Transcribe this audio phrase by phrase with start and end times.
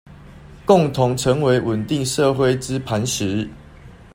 [0.65, 3.47] 共同成為穩定社會之磐石